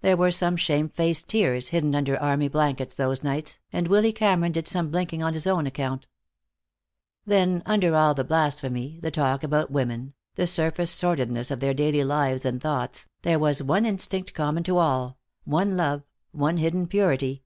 [0.00, 4.52] There were some shame faced tears hidden under army blankets those nights, and Willy Cameron
[4.52, 6.06] did some blinking on his own account.
[7.24, 12.04] Then, under all the blasphemy, the talk about women, the surface sordidness of their daily
[12.04, 17.42] lives and thoughts, there was one instinct common to all, one love, one hidden purity.